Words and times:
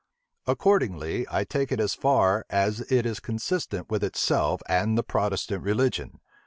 Accordingly, 0.47 1.27
I 1.29 1.43
take 1.43 1.71
it 1.71 1.79
as 1.79 1.93
far 1.93 2.43
as 2.49 2.79
it 2.91 3.05
is 3.05 3.19
consistent 3.19 3.91
with 3.91 4.03
itself 4.03 4.63
and 4.67 4.97
the 4.97 5.03
Protestant 5.03 5.61
religion. 5.61 6.19